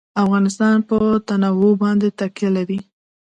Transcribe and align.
افغانستان 0.23 0.77
په 0.89 0.97
تنوع 1.27 1.73
باندې 1.83 2.07
تکیه 2.19 2.49
لري. 2.57 2.79